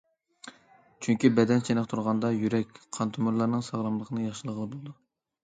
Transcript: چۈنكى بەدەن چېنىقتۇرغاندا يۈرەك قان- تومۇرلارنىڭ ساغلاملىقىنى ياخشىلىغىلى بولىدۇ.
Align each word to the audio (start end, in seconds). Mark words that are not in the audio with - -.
چۈنكى 1.07 1.29
بەدەن 1.39 1.61
چېنىقتۇرغاندا 1.67 2.33
يۈرەك 2.37 2.81
قان- 2.99 3.13
تومۇرلارنىڭ 3.19 3.65
ساغلاملىقىنى 3.69 4.27
ياخشىلىغىلى 4.27 4.73
بولىدۇ. 4.75 4.97